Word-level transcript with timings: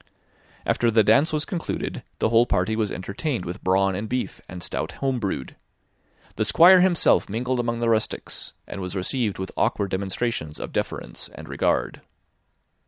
After 0.65 0.89
the 0.89 1.03
dance 1.03 1.31
was 1.31 1.45
concluded, 1.45 2.01
the 2.17 2.29
whole 2.29 2.47
party 2.47 2.75
was 2.75 2.89
entertained 2.89 3.45
with 3.45 3.63
brawn 3.63 3.93
and 3.93 4.09
beef, 4.09 4.41
and 4.49 4.63
stout 4.63 4.93
home 4.93 5.19
brewed. 5.19 5.55
The 6.37 6.43
Squire 6.43 6.79
himself 6.79 7.29
mingled 7.29 7.59
among 7.59 7.81
the 7.81 7.89
rustics, 7.89 8.53
and 8.65 8.81
was 8.81 8.95
received 8.95 9.37
with 9.37 9.51
awkward 9.55 9.91
demonstrations 9.91 10.59
of 10.59 10.71
deference 10.73 11.29
and 11.29 11.47
regard. 11.47 12.01